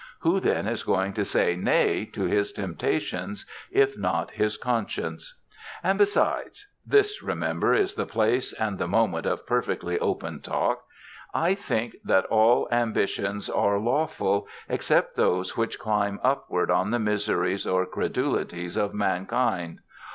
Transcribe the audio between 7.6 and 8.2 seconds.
is the